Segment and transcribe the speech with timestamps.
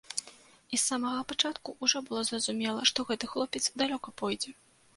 [0.73, 4.59] І з самага пачатку ўжо было зразумела, што гэты хлопец далёка пойдзе.